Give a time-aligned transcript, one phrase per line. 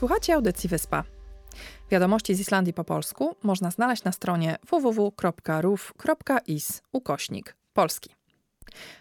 [0.00, 1.04] Słuchacie audycji Wyspa.
[1.90, 5.22] Wiadomości z Islandii po polsku można znaleźć na stronie www.ruf.is
[6.92, 8.14] ukośnik polski.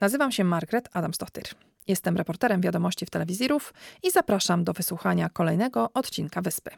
[0.00, 1.44] Nazywam się Margaret Adamsdottir.
[1.88, 6.70] Jestem reporterem wiadomości w telewizji RUF i zapraszam do wysłuchania kolejnego odcinka Wyspy.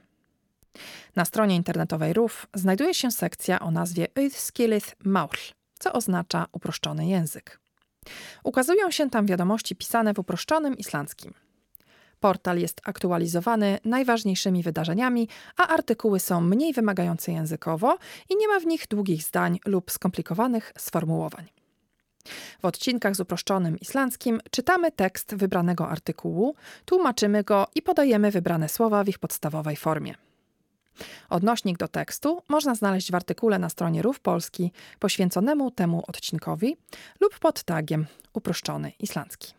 [1.16, 5.38] Na stronie internetowej RUF znajduje się sekcja o nazwie Uithskilith Maul,
[5.78, 7.60] co oznacza uproszczony język.
[8.45, 11.43] Ukazują się tam wiadomości pisane w uproszczonym islandzkim.
[12.24, 17.98] Portal jest aktualizowany najważniejszymi wydarzeniami, a artykuły są mniej wymagające językowo
[18.30, 21.46] i nie ma w nich długich zdań lub skomplikowanych sformułowań.
[22.62, 26.54] W odcinkach z uproszczonym islandzkim czytamy tekst wybranego artykułu,
[26.85, 30.15] tłumaczymy go i podajemy wybrane słowa w ich podstawowej formie.
[31.30, 36.76] Odnośnik do tekstu można znaleźć w artykule na stronie Rów Polski poświęconemu temu odcinkowi
[37.20, 39.54] lub pod tagiem uproszczony islandzki.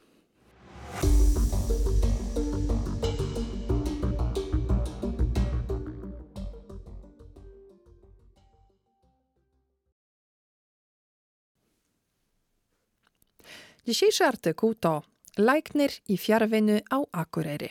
[13.88, 15.02] Dzisiejszy artykuł to
[15.38, 17.70] Leiknir i Fjarwyny au Akureyri.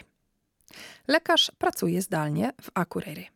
[1.09, 3.29] Lekarz pracuje zdalnie w Akureyri.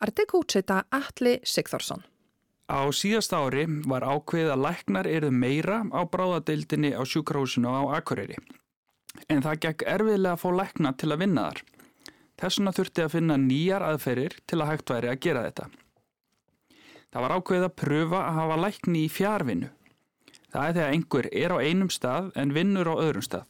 [0.00, 2.02] Artykuł czyta Atli Sigþórsson.
[2.68, 8.40] Á síðasta ári var ákveðið að læknar eruð meira á bráðadeildinni á sjúkrahúsinu á Akureyri.
[9.28, 11.64] En það gekk erfiðlega að fá lækna til að vinna þar.
[12.40, 15.68] Þessuna þurfti að finna nýjar aðferir til að hægt væri að gera þetta.
[17.12, 19.74] Það var ákveðið að pröfa að hafa lækni í fjárvinnu.
[20.54, 23.48] Það er þegar einhver er á einum stað en vinnur á öðrum stað.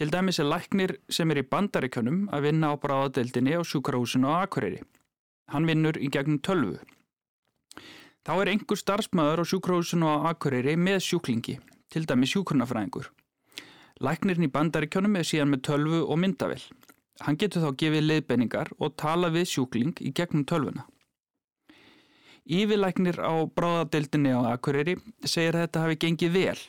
[0.00, 4.48] Til dæmis er læknir sem er í bandaríkjönum að vinna á bráðadeildinni á sjúkrahúsinu á
[4.48, 4.80] Akureyri.
[5.52, 6.78] Hann vinnur í gegnum tölvu.
[8.24, 11.58] Þá er einhver starfsmæður á sjúkrahúsinu á Akureyri með sjúklingi,
[11.92, 13.12] til dæmi sjúkurnafræðingur.
[14.00, 16.64] Læknirinn í bandaríkjónum er síðan með tölvu og myndavill.
[17.20, 20.88] Hann getur þá gefið leiðbenningar og tala við sjúkling í gegnum tölvuna.
[22.48, 26.60] Ívilæknir á bráðadeildinni á Akureyri segir að þetta hafi gengið vel.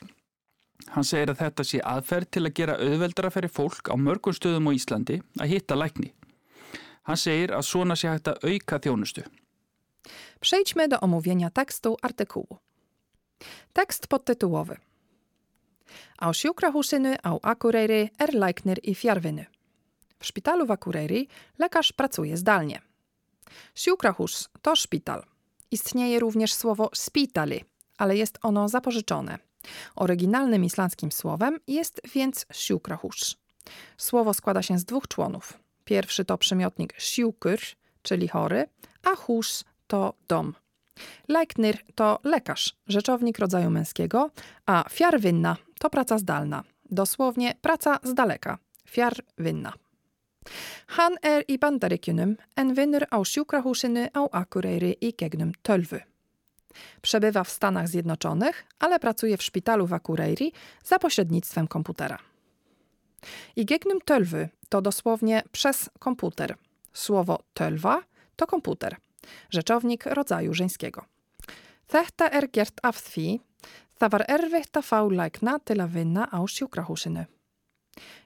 [0.92, 4.68] Hann segir að þetta sé aðferð til að gera auðveldara fyrir fólk á mörgum stöðum
[4.68, 6.12] á Íslandi að hitta lækni.
[7.08, 9.24] Han segir að svona sé hægt að auka þjónustu.
[10.40, 12.60] Przejdźmy do omówienia tekstu artykułu.
[13.72, 14.76] Tekst podtytułowy.
[16.20, 19.48] Á sjúkrahúsinu á Akureyri er læknir i fjarwyny.
[20.20, 22.84] W szpitalu w Akureyri lekarz pracuje zdalnie.
[23.74, 25.29] Sjúkrahús to szpital.
[25.70, 27.64] Istnieje również słowo spitali,
[27.98, 29.38] ale jest ono zapożyczone.
[29.96, 33.36] Oryginalnym islandzkim słowem jest więc sjúkrahús.
[33.96, 35.58] Słowo składa się z dwóch członów.
[35.84, 37.58] Pierwszy to przymiotnik siukur,
[38.02, 38.66] czyli chory,
[39.02, 40.54] a hus to dom.
[41.28, 44.30] Leiknir to lekarz, rzeczownik rodzaju męskiego,
[44.66, 48.58] a fiarwinna to praca zdalna, dosłownie praca z daleka,
[48.88, 49.72] fiarwinna.
[50.86, 56.00] Han er i Bandaríkjunum en vinnur á sjúkrahúsinu á Akureyri i gegnum tölwy.
[57.02, 60.52] Przebywa w Stanach Zjednoczonych, ale pracuje w szpitalu w Akureyri
[60.84, 62.18] za pośrednictwem komputera.
[63.56, 66.56] I gegnum tölwy to dosłownie przez komputer.
[66.92, 68.02] Słowo tölwa
[68.36, 68.96] to komputer,
[69.50, 71.04] rzeczownik rodzaju żeńskiego.
[71.90, 73.40] Þetta er gert af því
[73.98, 77.26] það var erfitt að fá lækna til að vinna á sjúkrahúsinu.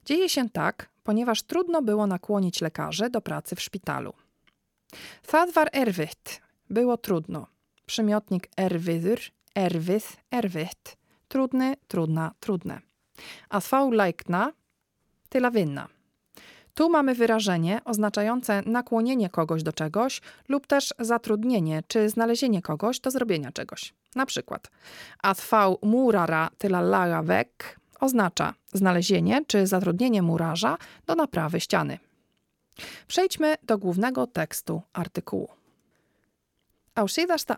[0.05, 4.13] Dzieje się tak, ponieważ trudno było nakłonić lekarzy do pracy w szpitalu.
[5.27, 7.47] Það var erfitt było trudno.
[7.87, 9.21] Przymiotnik erfiður,
[9.55, 10.97] erfið, erfitt.
[11.29, 12.81] Trudny, trudna, trudne.
[13.49, 14.53] A fá lækna
[15.29, 15.89] tyle winna.
[16.75, 23.11] Tu mamy wyrażenie oznaczające nakłonienie kogoś do czegoś lub też zatrudnienie czy znalezienie kogoś do
[23.11, 23.95] zrobienia czegoś.
[24.15, 24.71] Na przykład
[25.23, 31.99] atfał murara tyla laga wek oznacza znalezienie czy zatrudnienie murarza do naprawy ściany.
[33.07, 35.49] Przejdźmy do głównego tekstu artykułu.
[36.95, 37.57] Á síðasta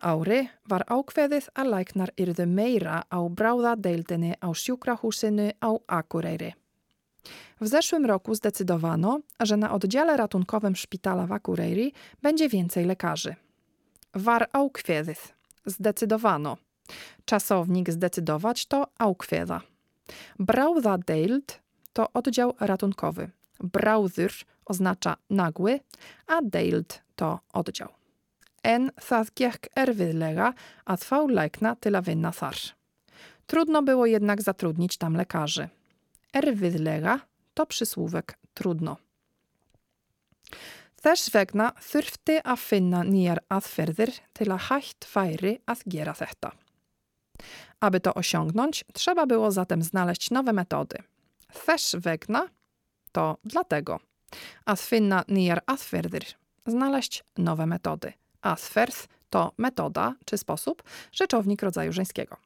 [0.64, 6.54] var ákveðið að læknar yrðu meira á bráðadeildinni á sjúkrahúsinu á Akureyri.
[7.60, 13.36] W zeszłym roku zdecydowano, że na oddziale ratunkowym szpitala w Akureyri będzie więcej lekarzy.
[14.14, 15.32] War aukwiedys.
[15.66, 16.56] Zdecydowano.
[17.24, 19.60] Czasownik zdecydować to aukwieda.
[20.38, 21.58] Brauða deild
[21.92, 23.30] to oddział ratunkowy.
[23.60, 24.32] Brauður
[24.64, 25.80] oznacza nagły,
[26.26, 27.88] a deild to oddział.
[28.62, 30.52] En það gekk erfiðlega
[30.84, 32.72] að fá lækna til að.
[33.46, 35.68] Trudno było jednak zatrudnić tam lekarzy.
[36.32, 37.20] Erfiðlega
[37.54, 38.96] to przysłówek trudno.
[41.06, 45.52] Þess vegna þurfti að finna nýjar aðferðir til að hægt færi
[45.86, 46.16] gera.
[47.80, 50.98] Aby to osiągnąć, trzeba było zatem znaleźć nowe metody.
[51.52, 52.48] Þess vegna
[53.12, 54.00] to dlatego.
[54.64, 56.24] Att finna nya aðferðir.
[56.66, 58.12] Znaleźć nowe metody.
[58.42, 60.82] Aðferð to metoda czy sposób,
[61.12, 62.36] rzeczownik rodzaju żeńskiego.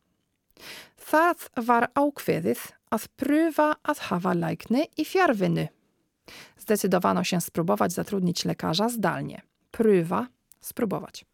[1.00, 2.60] Það var ákveðið
[2.92, 5.68] að pröfa að hafa lækny i fjarvinny.
[6.58, 9.42] Zdecydowano się spróbować zatrudnić lekarza zdalnie.
[9.72, 10.26] Pröfa–
[10.60, 11.24] spróbować.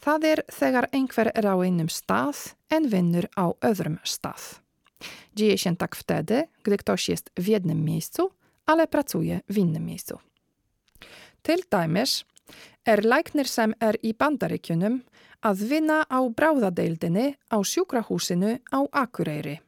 [0.00, 1.54] Það er þegar einhver er á
[1.88, 4.60] stað en vinnur á öðrum stað.
[5.34, 8.30] Dzieje się tak wtedy, gdy ktoś jest w jednym miejscu,
[8.66, 10.18] ale pracuje w innym miejscu.
[11.42, 12.24] Til dæmis
[12.84, 15.00] er læknir sem er í bandaríkjunum
[15.40, 19.60] að vinna á bráðadeildinni á sjúkrahúsinu á Akureyri.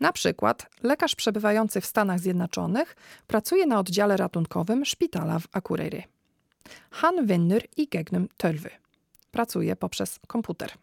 [0.00, 2.96] Na przykład lekarz przebywający w Stanach Zjednoczonych
[3.26, 6.02] pracuje na oddziale ratunkowym szpitala w Akureyri.
[6.90, 8.83] Han vinnur i gegnum tölwy.
[9.34, 10.76] Pracuje poprzez komputer.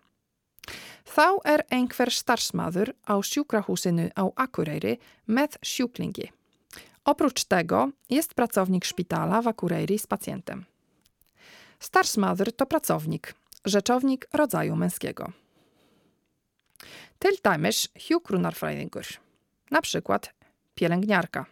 [1.08, 6.30] Þá er einhver starfsmaður á sjúkrahúsinu á Akureyri med sjúklingi.
[7.06, 10.66] Oprócz tego jest pracownik szpitala w Akureyri z pacjentem.
[11.80, 13.34] Starfsmaður to pracownik,
[13.66, 15.32] rzeczownik rodzaju męskiego.
[17.20, 17.88] Til dæmis
[19.72, 20.34] na przykład
[20.76, 21.46] pielęgniarka.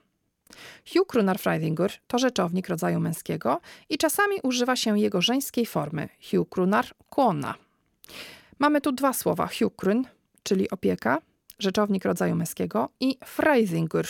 [0.85, 7.53] Hjúkrunarfræðingur to rzeczownik rodzaju męskiego i czasami używa się jego żeńskiej formy hjúkrunar kłona.
[8.59, 10.03] Mamy tu dwa słowa hjúkrun,
[10.43, 11.17] czyli opieka,
[11.59, 14.07] rzeczownik rodzaju męskiego i fræðingur,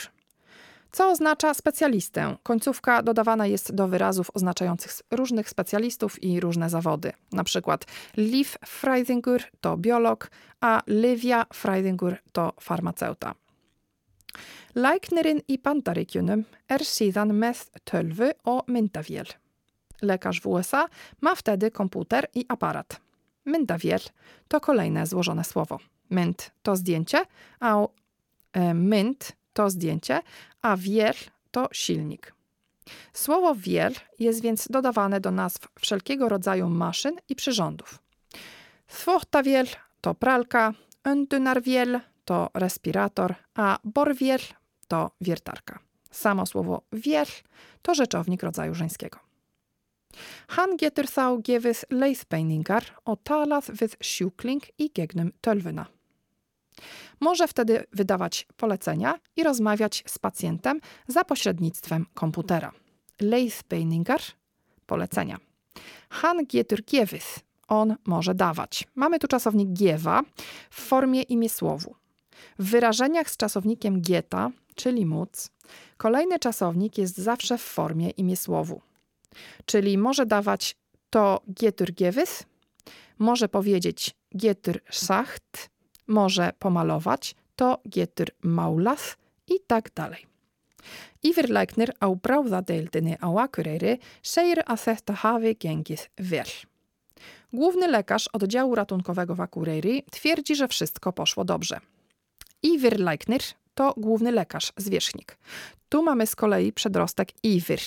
[0.91, 2.35] co oznacza specjalistę.
[2.43, 7.11] Końcówka dodawana jest do wyrazów oznaczających różnych specjalistów i różne zawody.
[7.31, 7.85] Na przykład
[8.17, 10.31] Liv Freidingur to biolog,
[10.61, 13.35] a Livia Freidingur to farmaceuta.
[14.75, 19.27] Læknirinn i Bandaríkjunum er síðan með tölvu og myndavél.
[20.01, 20.85] Lekarz w USA
[21.21, 22.99] ma wtedy komputer i aparat.
[23.45, 24.01] Myndawiel
[24.47, 25.79] to kolejne złożone słowo.
[26.09, 27.25] Mynd to zdjęcie,
[27.59, 27.87] a
[28.53, 30.21] e, mynd to zdjęcie,
[30.61, 31.15] a wiel
[31.51, 32.33] to silnik.
[33.13, 37.99] Słowo wiel jest więc dodawane do nazw wszelkiego rodzaju maszyn i przyrządów.
[38.87, 39.67] Thwochtawiel
[40.01, 44.39] to pralka, öndynarwiel to respirator, a borwiel
[44.87, 45.79] to wiertarka.
[46.11, 47.25] Samo słowo wiel
[47.81, 49.19] to rzeczownik rodzaju żeńskiego.
[50.47, 53.97] Han getur þá gefið leiðbeiningar og talað við
[54.77, 55.85] i gegnum tölvuna.
[57.19, 62.71] Może wtedy wydawać polecenia i rozmawiać z pacjentem za pośrednictwem komputera.
[63.21, 64.21] Leiðbeiningar–
[64.91, 65.37] polecenia.
[66.09, 66.81] Han getur
[67.67, 68.87] on może dawać.
[68.95, 70.21] Mamy tu czasownik giewa
[70.69, 71.95] w formie imiesłowu.
[72.59, 75.49] W wyrażeniach z czasownikiem gieta, czyli móc,
[75.97, 78.81] kolejny czasownik jest zawsze w formie imiesłowu.
[79.65, 80.75] Czyli może dawać
[81.09, 82.43] to getur gewis,
[83.19, 85.69] może powiedzieć getur sacht,
[86.07, 89.15] może pomalować, to getur maulas
[89.47, 90.29] i tak dalej.
[91.23, 96.51] Yfirlæknir á bráðadeildinni á Akureyri segir að þetta hafi gengið vel.
[97.53, 101.79] Główny lekarz oddziału ratunkowego w Akureyri twierdzi, że wszystko poszło dobrze.
[102.63, 103.41] Yfirlæknir
[103.73, 105.37] to główny lekarz, zwierzchnik.
[105.89, 107.79] Tu mamy z kolei przedrostek iwyr,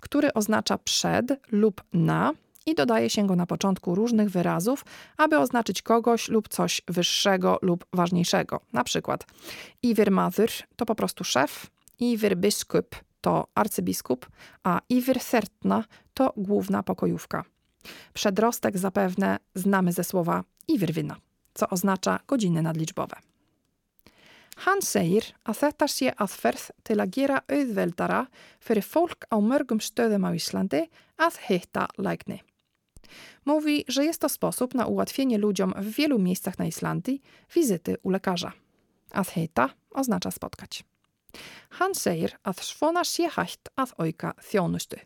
[0.00, 2.32] który oznacza przed lub na
[2.66, 4.84] i dodaje się go na początku różnych wyrazów,
[5.16, 8.60] aby oznaczyć kogoś lub coś wyższego lub ważniejszego.
[8.72, 9.26] Na przykład
[9.82, 11.66] iwyr mazyr to po prostu szef,
[11.98, 14.26] iwyr biskup to arcybiskup,
[14.64, 17.44] a iwyr sertna to główna pokojówka.
[18.12, 21.16] Przedrostek zapewne znamy ze słowa iwyrwina,
[21.54, 23.16] co oznacza godziny nadliczbowe.
[24.64, 28.24] Hann segir að þetta sé aðferð til að gera auðveldara
[28.58, 30.88] fyrir fólk á mörgum stöðum á Íslandi
[31.18, 32.42] að hitta lækni.
[33.44, 37.22] Mówi, że jest to sposób na ułatwienie ludziom w wielu miejscach na Islandii
[37.54, 38.52] wizyty u lekarza.
[39.10, 40.84] Að hitta oznacza spotkać.
[41.78, 44.98] Han segir að svona sé hægt að auka þjónustu.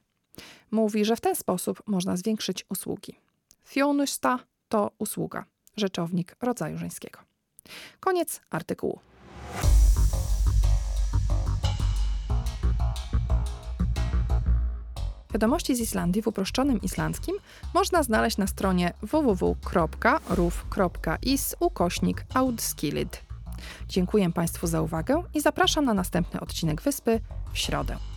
[0.70, 3.14] Mówi, że w ten sposób można zwiększyć usługi.
[3.64, 5.44] Þjónusta to usługa,
[5.76, 7.18] rzeczownik rodzaju żeńskiego.
[8.00, 9.11] Koniec artykułu.
[15.32, 17.36] Wiadomości z Islandii w uproszczonym islandzkim
[17.74, 19.56] można znaleźć na stronie www.ruf.is
[21.60, 22.24] ukośnik.
[23.88, 27.20] Dziękuję Państwu za uwagę i zapraszam na następny odcinek Wyspy
[27.52, 28.11] w środę.